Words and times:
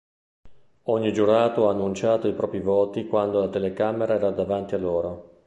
Ogni 0.85 1.13
giurato 1.13 1.67
ha 1.67 1.73
annunciato 1.73 2.27
i 2.27 2.33
propri 2.33 2.59
voti 2.59 3.05
quando 3.05 3.39
la 3.39 3.49
telecamera 3.49 4.15
era 4.15 4.31
davanti 4.31 4.73
a 4.73 4.79
loro. 4.79 5.37